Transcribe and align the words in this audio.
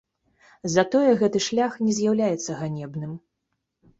Затое 0.75 1.09
гэты 1.21 1.41
шлях 1.49 1.77
не 1.87 1.93
з'яўляецца 1.97 2.57
ганебным. 2.61 3.13